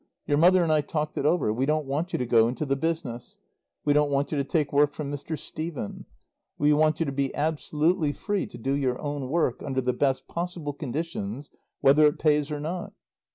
Your 0.25 0.39
mother 0.39 0.63
and 0.63 0.71
I 0.73 0.81
talked 0.81 1.15
it 1.15 1.27
over. 1.27 1.53
We 1.53 1.67
don't 1.67 1.85
want 1.85 2.11
you 2.11 2.17
to 2.17 2.25
go 2.25 2.47
into 2.47 2.65
the 2.65 2.75
business. 2.75 3.37
We 3.85 3.93
don't 3.93 4.09
want 4.09 4.31
you 4.31 4.37
to 4.39 4.43
take 4.43 4.73
work 4.73 4.93
from 4.93 5.11
Mr. 5.11 5.37
Stephen. 5.37 6.05
We 6.57 6.73
want 6.73 6.99
you 6.99 7.05
to 7.05 7.11
be 7.11 7.35
absolutely 7.35 8.11
free 8.11 8.47
to 8.47 8.57
do 8.57 8.73
your 8.75 8.99
own 8.99 9.29
work, 9.29 9.61
under 9.61 9.79
the 9.79 9.93
best 9.93 10.27
possible 10.27 10.73
conditions, 10.73 11.51
whether 11.81 12.07
it 12.07 12.17
pays 12.17 12.49
or 12.49 12.59
not. 12.59 12.93